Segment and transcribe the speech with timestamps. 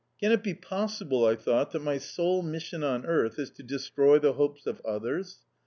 [0.19, 4.17] "Can it be possible," I thought, "that my sole mission on earth is to destroy
[4.17, 5.41] the hopes of others?